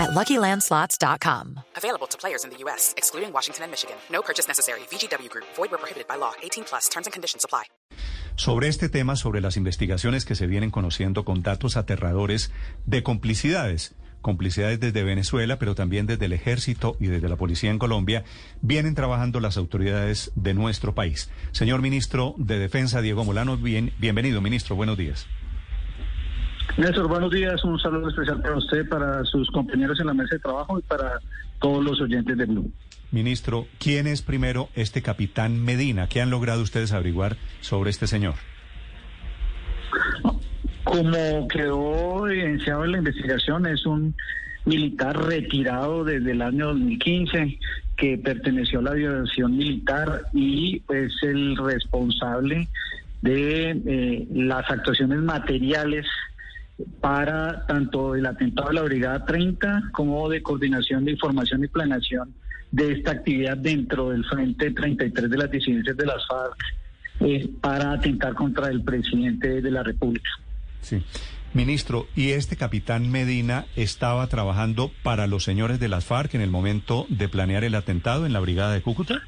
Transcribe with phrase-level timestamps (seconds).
[0.00, 1.60] at LuckyLandSlots.com.
[1.76, 3.96] Available to players in the U.S., excluding Washington and Michigan.
[4.10, 4.80] No purchase necessary.
[4.90, 5.46] VGW Group.
[5.56, 6.32] Void where prohibited by law.
[6.42, 6.88] 18 plus.
[6.88, 7.64] Terms and conditions apply.
[8.36, 12.50] Sobre este tema, sobre las investigaciones que se vienen conociendo con datos aterradores
[12.86, 17.78] de complicidades, complicidades desde Venezuela, pero también desde el ejército y desde la policía en
[17.78, 18.24] Colombia,
[18.62, 21.28] vienen trabajando las autoridades de nuestro país.
[21.52, 25.26] Señor ministro de Defensa, Diego Molano, bien, bienvenido, ministro, buenos días.
[26.76, 27.62] Néstor, buenos días.
[27.64, 31.20] Un saludo especial para usted, para sus compañeros en la mesa de trabajo y para
[31.60, 32.72] todos los oyentes de Blue.
[33.10, 36.06] Ministro, ¿quién es primero este capitán Medina?
[36.06, 38.34] ¿Qué han logrado ustedes averiguar sobre este señor?
[40.84, 44.14] Como quedó evidenciado en la investigación, es un
[44.64, 47.58] militar retirado desde el año 2015
[47.96, 52.68] que perteneció a la aviación militar y es el responsable
[53.22, 56.06] de eh, las actuaciones materiales
[57.00, 62.34] para tanto el atentado de la Brigada 30 como de coordinación de información y planeación
[62.70, 66.56] de esta actividad dentro del Frente 33 de las disidencias de las FARC
[67.20, 70.30] eh, para atentar contra el presidente de la República.
[70.80, 71.02] Sí.
[71.52, 76.50] Ministro, ¿y este capitán Medina estaba trabajando para los señores de las FARC en el
[76.50, 79.20] momento de planear el atentado en la Brigada de Cúcuta?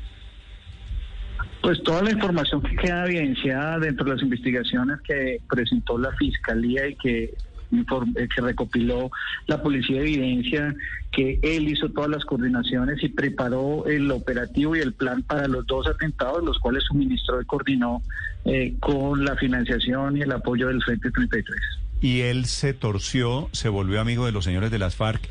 [1.63, 6.89] Pues toda la información que queda evidenciada dentro de las investigaciones que presentó la Fiscalía
[6.89, 7.35] y que
[7.73, 9.11] eh, que recopiló
[9.47, 10.75] la policía de evidencia
[11.11, 15.67] que él hizo todas las coordinaciones y preparó el operativo y el plan para los
[15.67, 18.03] dos atentados, los cuales suministró y coordinó
[18.45, 21.59] eh, con la financiación y el apoyo del Frente 33.
[22.03, 25.23] ¿Y él se torció, se volvió amigo de los señores de las FARC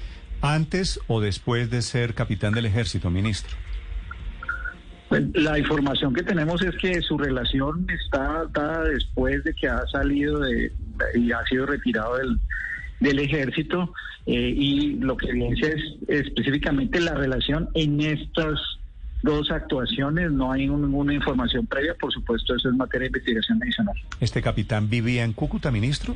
[0.41, 3.55] antes o después de ser capitán del ejército, ministro?
[5.11, 9.86] Pues, la información que tenemos es que su relación está dada después de que ha
[9.88, 10.72] salido de,
[11.16, 12.39] y ha sido retirado del,
[13.02, 13.94] del ejército
[14.26, 18.58] eh, y lo que evidencia es específicamente la relación en estas
[19.21, 20.32] dos actuaciones.
[20.32, 23.95] No hay ninguna información previa, por supuesto, eso es materia de investigación adicional.
[24.21, 26.16] ¿Este capitán vivía en Cúcuta, ministro?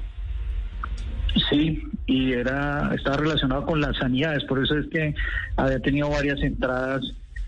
[1.50, 5.14] Sí, y era estaba relacionado con las sanidades, por eso es que
[5.58, 7.04] había tenido varias entradas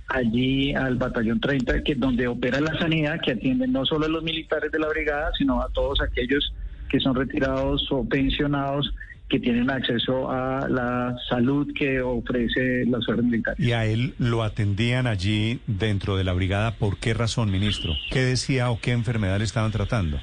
[0.08, 4.24] allí al batallón 30, que donde opera la sanidad, que atiende no solo a los
[4.24, 6.54] militares de la brigada, sino a todos aquellos
[6.90, 8.94] que son retirados o pensionados
[9.30, 13.60] que tienen acceso a la salud que ofrece las fuerzas militares.
[13.60, 16.72] ¿Y a él lo atendían allí dentro de la brigada?
[16.72, 17.94] ¿Por qué razón, ministro?
[18.10, 20.18] ¿Qué decía o qué enfermedad le estaban tratando?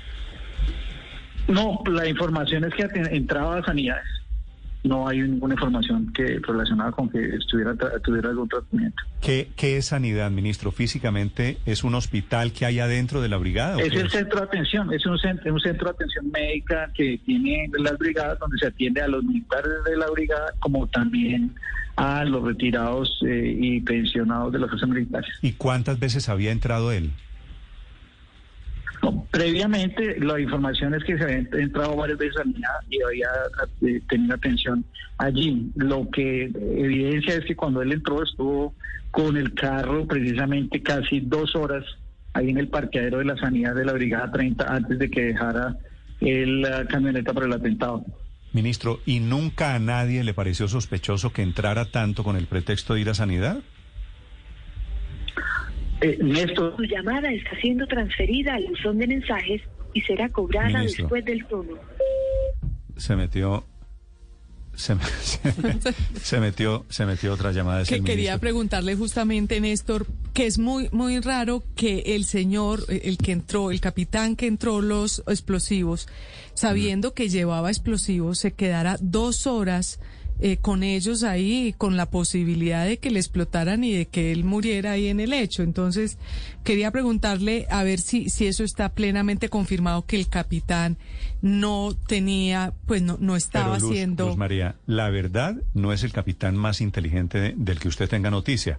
[1.49, 4.14] No, la información es que entraba a sanidades
[4.84, 9.03] no hay ninguna información que relacionada con que estuviera tuviera algún tratamiento.
[9.22, 10.71] ¿Qué, ¿Qué es sanidad, ministro?
[10.72, 13.81] Físicamente, ¿es un hospital que hay adentro de la brigada?
[13.81, 17.71] Es el centro de atención, es un centro, un centro de atención médica que tiene
[17.78, 21.55] las brigadas donde se atiende a los militares de la brigada como también
[21.97, 25.31] a los retirados eh, y pensionados de las fuerzas militares.
[25.41, 27.11] ¿Y cuántas veces había entrado él?
[29.31, 33.28] Previamente la información es que se había entrado varias veces a Mina y había
[33.82, 34.84] eh, tenido atención
[35.19, 35.70] allí.
[35.76, 38.75] Lo que evidencia es que cuando él entró estuvo
[39.10, 41.84] con el carro precisamente casi dos horas
[42.32, 45.76] ahí en el parqueadero de la sanidad de la Brigada 30 antes de que dejara
[46.21, 48.04] la camioneta para el atentado.
[48.53, 53.00] Ministro, ¿y nunca a nadie le pareció sospechoso que entrara tanto con el pretexto de
[53.00, 53.59] ir a sanidad?
[56.04, 56.76] Eh, Néstor.
[56.76, 59.62] Su llamada está siendo transferida al buzón de mensajes
[59.94, 61.78] y será cobrada después del tono.
[62.98, 63.65] Se metió
[64.75, 64.97] se,
[66.41, 71.62] metió se metió otra llamada que quería preguntarle justamente Néstor que es muy muy raro
[71.76, 76.09] que el señor el que entró el capitán que entró los explosivos
[76.54, 80.00] sabiendo que llevaba explosivos se quedara dos horas
[80.41, 84.45] eh, con ellos ahí, con la posibilidad de que le explotaran y de que él
[84.45, 85.63] muriera ahí en el hecho.
[85.63, 86.19] Entonces,
[86.65, 90.98] quería preguntarle a ver si, si eso está plenamente confirmado que el capitán
[91.41, 94.27] no tenía, pues no, no estaba haciendo.
[94.27, 98.78] Luz María, la verdad no es el capitán más inteligente del que usted tenga noticia.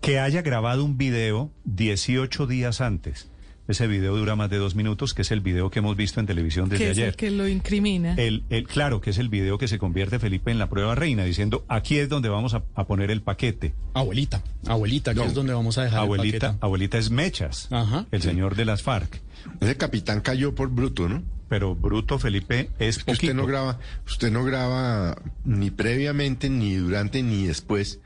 [0.00, 3.28] Que haya grabado un video 18 días antes
[3.66, 6.26] Ese video dura más de dos minutos, que es el video que hemos visto en
[6.26, 7.08] televisión desde que es ayer.
[7.08, 8.14] el que lo incrimina.
[8.16, 11.24] El, el, claro, que es el video que se convierte Felipe en la prueba reina,
[11.24, 13.72] diciendo aquí es donde vamos a, a poner el paquete.
[13.94, 15.24] Abuelita, abuelita, que No.
[15.26, 16.58] es donde vamos a dejar el Abuelita, paquete.
[16.64, 18.04] abuelita es Mechas, Ajá.
[18.10, 19.22] el señor de las FARC.
[19.62, 21.22] Ese capitán cayó por bruto, ¿no?
[21.48, 27.22] Pero Bruto Felipe es Que usted no graba, usted no graba ni previamente, ni durante,
[27.22, 28.00] ni después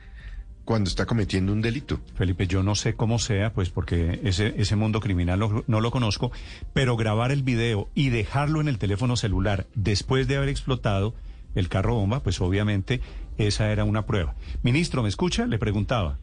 [0.69, 1.99] cuando está cometiendo un delito.
[2.13, 5.89] Felipe, yo no sé cómo sea, pues porque ese, ese mundo criminal lo- no lo
[5.89, 6.31] conozco,
[6.73, 11.15] pero grabar el video y dejarlo en el teléfono celular después de haber explotado
[11.55, 13.01] el carro bomba, pues obviamente
[13.39, 14.35] esa era una prueba.
[14.61, 15.47] Ministro, ¿me escucha?
[15.47, 16.19] Le preguntaba.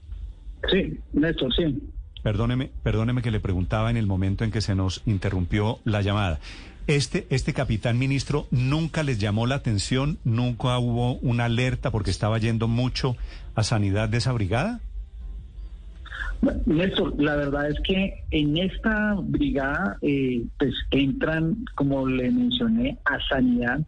[0.71, 1.83] Sí, Néstor, sí.
[2.23, 6.39] Perdóneme, perdóneme que le preguntaba en el momento en que se nos interrumpió la llamada.
[6.87, 12.39] Este, este capitán ministro nunca les llamó la atención, nunca hubo una alerta porque estaba
[12.39, 13.17] yendo mucho
[13.57, 14.81] a sanidad de esa brigada.
[16.41, 22.99] Bueno, Néstor, la verdad es que en esta brigada eh, pues entran, como le mencioné,
[23.05, 23.81] a sanidad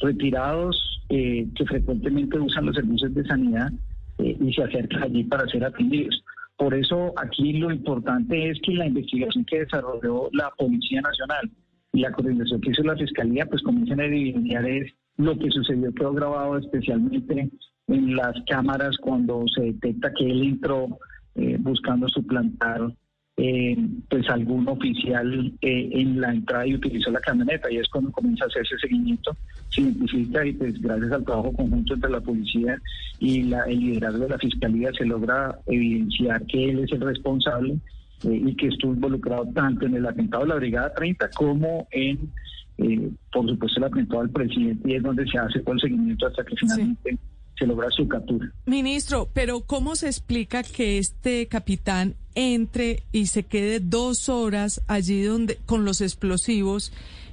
[0.00, 3.72] retirados eh, que frecuentemente usan los servicios de sanidad
[4.18, 6.22] eh, y se acercan allí para ser atendidos.
[6.56, 11.50] Por eso aquí lo importante es que la investigación que desarrolló la Policía Nacional
[11.92, 15.92] y la coordinación que hizo la Fiscalía pues comiencen a evidenciar es lo que sucedió,
[15.92, 17.50] quedó grabado especialmente
[17.88, 20.98] en las cámaras cuando se detecta que él entró
[21.34, 22.92] eh, buscando suplantar
[23.36, 23.76] eh,
[24.10, 27.70] pues algún oficial eh, en la entrada y utilizó la camioneta.
[27.70, 29.34] Y es cuando comienza a hacerse seguimiento,
[29.70, 32.78] se y pues gracias al trabajo conjunto entre la policía
[33.18, 37.78] y la, el liderazgo de la fiscalía se logra evidenciar que él es el responsable
[38.24, 42.30] eh, y que estuvo involucrado tanto en el atentado de la Brigada 30 como en,
[42.78, 46.26] eh, por supuesto, el atentado al presidente y es donde se hace todo el seguimiento
[46.26, 47.18] hasta que finalmente
[47.58, 48.50] se logra su captura.
[48.66, 55.22] Ministro, pero ¿cómo se explica que este capitán entre y se quede dos horas allí
[55.22, 56.92] donde con los explosivos,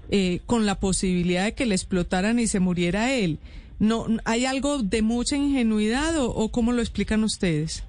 [0.09, 3.39] eh, con la posibilidad de que le explotaran y se muriera él?
[3.79, 7.83] No, ¿Hay algo de mucha ingenuidad o, o cómo lo explican ustedes?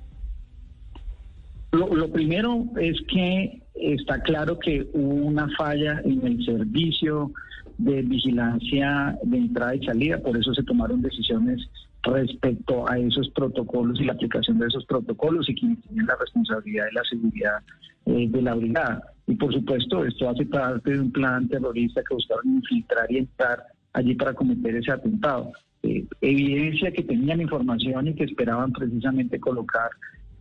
[1.73, 7.33] Lo, primero es que está claro que hubo una falla en el servicio
[7.79, 11.61] de vigilancia de entrada y salida, por eso se tomaron decisiones
[12.03, 16.87] respecto a esos protocolos y la aplicación de esos protocolos y quienes tienen la responsabilidad
[16.87, 17.63] de la seguridad
[18.07, 19.03] eh, de la brigada.
[19.27, 23.63] Y por supuesto, esto hace parte de un plan terrorista que buscaron infiltrar y entrar
[23.93, 25.53] allí para cometer ese atentado.
[25.83, 29.91] Eh, evidencia que tenían información y que esperaban precisamente colocar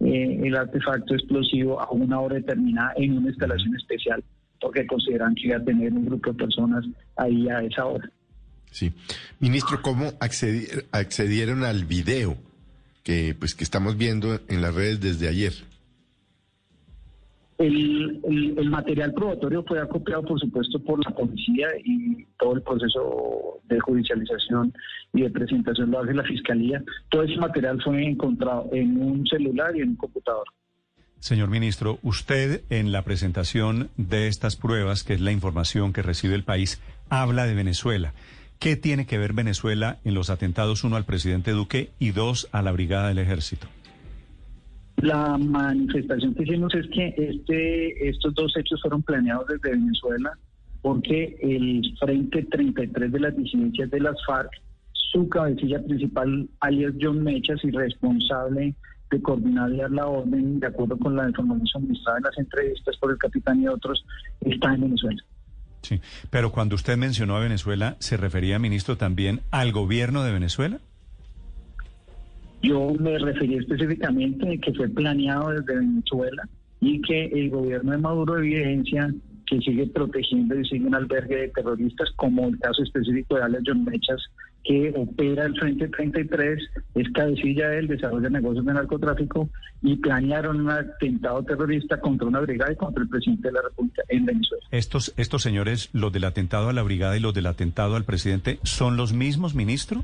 [0.01, 4.24] eh, el artefacto explosivo a una hora determinada en una instalación especial
[4.62, 6.86] porque consideran que iba a tener un grupo de personas
[7.16, 8.10] ahí a esa hora.
[8.72, 8.92] Sí.
[9.40, 12.36] Ministro, ¿cómo accedi- accedieron al video
[13.04, 15.54] que, pues, que estamos viendo en las redes desde ayer?
[17.60, 23.80] El, material probatorio fue acopiado, por supuesto, por la policía y todo el proceso de
[23.82, 24.74] judicialización
[25.14, 26.82] y de presentación lo hace la fiscalía.
[27.10, 30.46] Todo ese material fue encontrado en un celular y en un computador.
[31.20, 36.36] Señor ministro, usted en la presentación de estas pruebas, que es la información que recibe
[36.36, 38.14] el país, habla de Venezuela.
[38.60, 42.62] ¿Qué tiene que ver Venezuela en los atentados, uno al presidente Duque y dos a
[42.62, 43.68] la Brigada del Ejército?
[45.01, 50.34] La manifestación que hicimos es que este, estos dos hechos fueron planeados desde Venezuela
[50.81, 54.50] porque el Frente 33 de las disidencias de las FARC,
[54.94, 58.75] su cabecilla principal, alias John Mechas, y responsable
[59.12, 63.18] de coordinar la orden, de acuerdo con la información suministrada en las entrevistas por el
[63.18, 64.06] capitán y otros,
[64.42, 65.24] está en Venezuela.
[65.81, 66.00] Sí,
[66.30, 70.80] pero cuando usted mencionó a Venezuela, ¿se refería, ministro, también al gobierno de Venezuela?
[72.61, 76.47] Yo me referí específicamente de que fue planeado desde Venezuela
[76.81, 79.13] y que el gobierno de Maduro evidencia
[79.49, 83.63] que sigue protegiendo y sigue un albergue de terroristas, como el caso específico de Alex
[83.66, 84.21] John Mechas,
[84.63, 86.59] que opera el Frente 33,
[86.95, 89.49] es cabecilla del desarrollo de negocios de narcotráfico
[89.81, 94.04] y planearon un atentado terrorista contra una brigada y contra el presidente de la República
[94.09, 94.63] en Venezuela.
[94.71, 98.59] Estos, estos señores, los del atentado a la brigada y los del atentado al presidente,
[98.63, 100.04] ¿son los mismos, ministro?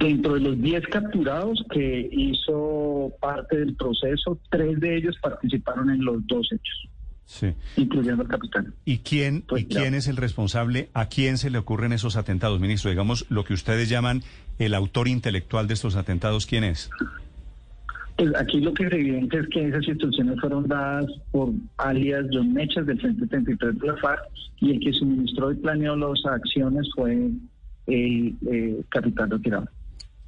[0.00, 6.02] Dentro de los 10 capturados que hizo parte del proceso, tres de ellos participaron en
[6.04, 6.88] los dos hechos,
[7.26, 7.52] Sí.
[7.76, 8.72] incluyendo al capitán.
[8.86, 10.88] ¿Y quién, Pues ¿Y quién es el responsable?
[10.94, 12.90] ¿A quién se le ocurren esos atentados, ministro?
[12.90, 14.22] Digamos, lo que ustedes llaman
[14.58, 16.90] el autor intelectual de estos atentados, ¿quién es?
[18.16, 22.52] Pues aquí lo que se evidencia es que esas instrucciones fueron dadas por alias John
[22.54, 24.20] Mechas del Frente 33 de la FARC
[24.60, 27.30] y el que suministró y planeó las acciones fue
[27.86, 29.68] el eh, capitán retirado.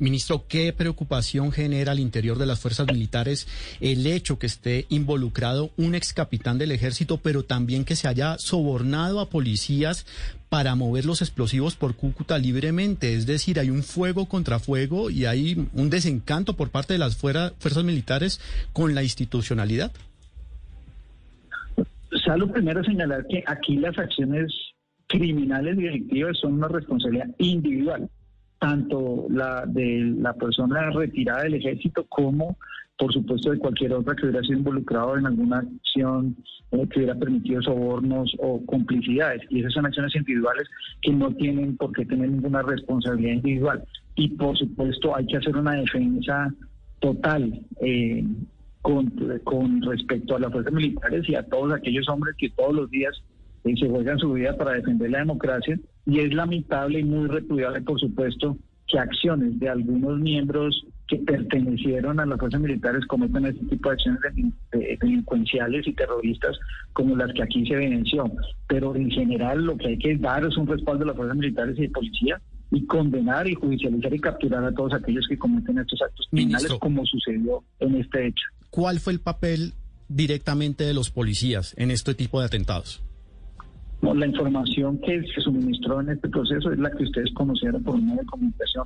[0.03, 3.47] Ministro, ¿qué preocupación genera al interior de las fuerzas militares
[3.81, 8.37] el hecho que esté involucrado un ex capitán del ejército, pero también que se haya
[8.37, 10.05] sobornado a policías
[10.49, 13.15] para mover los explosivos por Cúcuta libremente?
[13.15, 17.17] Es decir, hay un fuego contra fuego y hay un desencanto por parte de las
[17.17, 18.41] fuerzas militares
[18.73, 19.93] con la institucionalidad.
[22.27, 24.53] Salvo primero señalar que aquí las acciones
[25.07, 28.11] criminales y delictivas son una responsabilidad individual
[28.63, 32.57] tanto la de la persona retirada del ejército como,
[32.97, 36.37] por supuesto, de cualquier otra que hubiera sido involucrado en alguna acción
[36.71, 39.43] eh, que hubiera permitido sobornos o complicidades.
[39.51, 40.69] Y esas son acciones individuales
[41.01, 43.83] que no tienen por qué tener ninguna responsabilidad individual.
[44.15, 46.55] Y, por supuesto, hay que hacer una defensa
[47.01, 47.61] total.
[47.81, 48.25] Eh,
[48.83, 53.15] con, respecto a las fuerzas militares y a todos aquellos hombres que todos los días
[53.65, 57.81] y se juegan su vida para defender la democracia y es lamentable y muy repudiable,
[57.83, 58.57] por supuesto,
[58.87, 63.95] que acciones de algunos miembros que pertenecieron a las fuerzas militares cometan este tipo de
[63.95, 64.21] acciones
[65.01, 66.59] delincuenciales y terroristas
[66.93, 68.31] como las que aquí se evidenció.
[68.67, 71.79] Pero en general lo que hay que dar es un respaldo a las fuerzas militares
[71.79, 72.41] y de policía
[72.71, 77.05] y condenar y judicializar y capturar a todos aquellos que cometen estos actos criminales como
[77.05, 78.45] sucedió en este hecho.
[78.71, 79.75] ¿Cuál fue el papel
[80.09, 83.03] directamente de los policías en este tipo de atentados?
[84.03, 88.21] La información que se suministró en este proceso es la que ustedes conocieron por medio
[88.21, 88.85] de comunicación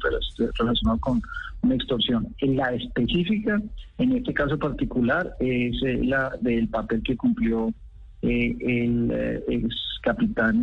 [0.58, 1.22] relacionada con
[1.62, 2.28] una extorsión.
[2.40, 3.60] La específica,
[3.98, 7.72] en este caso particular, es eh, la del papel que cumplió
[8.22, 10.56] eh, el eh, ex capitán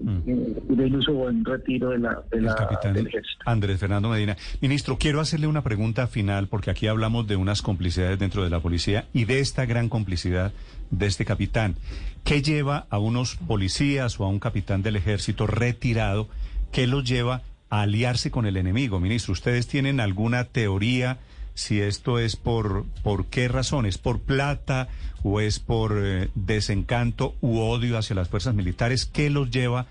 [0.00, 0.22] mm.
[0.26, 2.54] eh, del uso en retiro de la, de la
[2.92, 3.42] del ejército.
[3.46, 4.36] Andrés Fernando Medina.
[4.60, 8.60] Ministro, quiero hacerle una pregunta final porque aquí hablamos de unas complicidades dentro de la
[8.60, 10.52] policía y de esta gran complicidad
[10.90, 11.76] de este capitán.
[12.24, 16.28] ¿Qué lleva a unos policías o a un capitán del ejército retirado?
[16.72, 19.32] ¿Qué los lleva a aliarse con el enemigo, ministro?
[19.32, 21.18] ¿Ustedes tienen alguna teoría?
[21.54, 24.88] Si esto es por, por qué razones, por plata
[25.22, 29.86] o es por eh, desencanto u odio hacia las fuerzas militares, ¿qué los lleva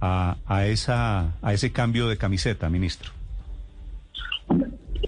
[0.00, 3.10] a, a, esa, a ese cambio de camiseta, ministro?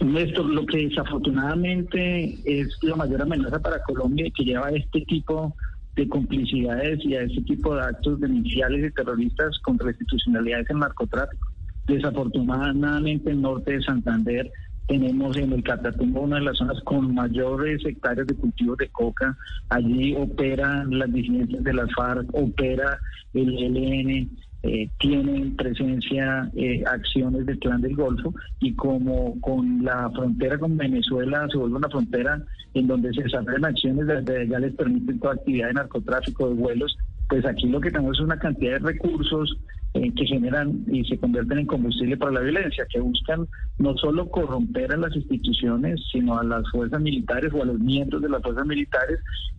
[0.00, 5.02] Néstor, lo que desafortunadamente es la mayor amenaza para Colombia y que lleva a este
[5.02, 5.54] tipo
[5.94, 10.76] de complicidades y a este tipo de actos denunciales y terroristas contra la institucionalidad es
[10.76, 11.48] narcotráfico.
[11.86, 14.50] Desafortunadamente, el norte de Santander
[14.86, 19.36] tenemos en el Catatumbo una de las zonas con mayores hectáreas de cultivo de coca.
[19.68, 22.98] Allí operan las disidencias de las FARC, opera
[23.32, 24.30] el ELN,
[24.62, 30.76] eh, tienen presencia eh, acciones del clan del Golfo y como con la frontera con
[30.76, 32.42] Venezuela se vuelve una frontera
[32.74, 36.94] en donde se desarrollan acciones desde ya les permiten toda actividad de narcotráfico, de vuelos,
[37.30, 39.56] pues aquí lo que tenemos es una cantidad de recursos
[40.02, 43.46] eh, que generan y se convierten en combustible para la violencia, que buscan
[43.78, 48.22] no solo corromper a las instituciones, sino a las fuerzas militares o a los miembros
[48.22, 49.18] de las fuerzas militares,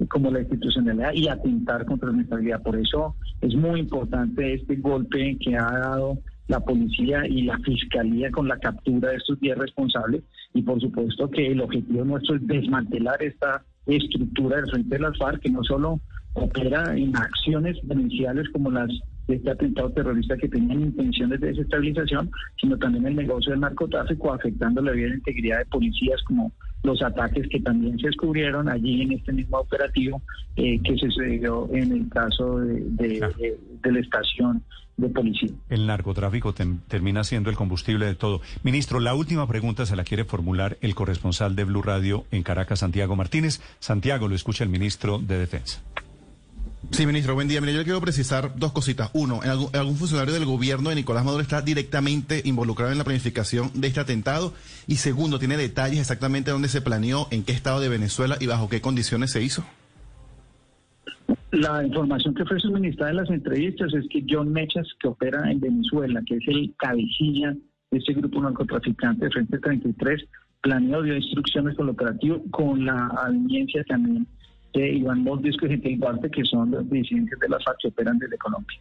[0.10, 2.63] como la institucionalidad, y atentar contra la estabilidad.
[2.63, 6.17] Por eso es muy importante este golpe que ha dado
[6.48, 10.24] la policía y la fiscalía con la captura de estos 10 responsables
[10.55, 15.17] y por supuesto que el objetivo nuestro es desmantelar esta estructura del frente de las
[15.19, 16.01] FARC que no solo
[16.33, 18.89] opera en acciones denunciales como las
[19.31, 24.33] de este atentado terrorista que tenían intenciones de desestabilización, sino también el negocio del narcotráfico
[24.33, 26.51] afectando la vida y la integridad de policías como
[26.83, 30.21] los ataques que también se descubrieron allí en este mismo operativo
[30.55, 33.19] eh, que se sucedió en el caso de,
[33.83, 34.63] la estación
[34.97, 35.50] de policía.
[35.69, 36.53] El narcotráfico
[36.88, 38.41] termina siendo el combustible de todo.
[38.63, 42.79] Ministro, la última pregunta se la quiere formular el corresponsal de Blue Radio en Caracas,
[42.79, 43.61] Santiago Martínez.
[43.79, 45.81] Santiago, lo escucha el ministro de Defensa.
[46.91, 47.62] Sí, ministro, buen día.
[47.62, 49.10] Mire, yo quiero precisar dos cositas.
[49.13, 53.88] Uno, algún, funcionario del gobierno de Nicolás Maduro está directamente involucrado en la planificación de
[53.88, 54.53] este atentado?
[54.88, 58.67] Y segundo, ¿tiene detalles exactamente dónde se planeó, en qué estado de Venezuela y bajo
[58.67, 59.63] qué condiciones se hizo?
[61.51, 65.62] La información que fue suministrada en las entrevistas es que John Mechas, que opera en
[65.62, 67.55] Venezuela, que es el cabecilla
[67.89, 70.25] de este grupo narcotraficante de Frente 33,
[70.62, 74.27] planeó, dio instrucciones el operativo con la audiencia también
[74.73, 78.17] de Iván Moldisco y Gentil Duarte, que son los dirigentes de las FARC que operan
[78.17, 78.79] desde Colombia.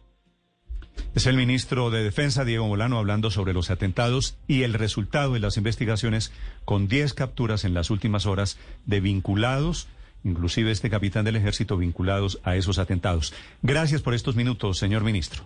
[1.13, 5.39] Es el ministro de Defensa, Diego Molano, hablando sobre los atentados y el resultado de
[5.39, 6.31] las investigaciones
[6.63, 9.89] con 10 capturas en las últimas horas de vinculados,
[10.23, 13.33] inclusive este capitán del ejército, vinculados a esos atentados.
[13.61, 15.43] Gracias por estos minutos, señor ministro.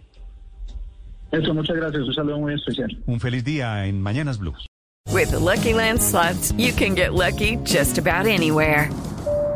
[1.31, 2.03] Eso, muchas gracias.
[2.03, 2.97] Un saludo muy especial.
[3.07, 4.55] Un feliz día en Mañanas Blue.
[5.11, 8.89] With Lucky Land slots, you can get lucky just about anywhere.